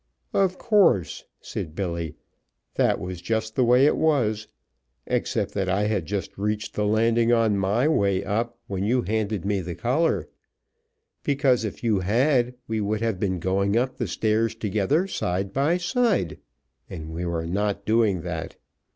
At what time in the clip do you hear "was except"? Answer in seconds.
3.95-5.53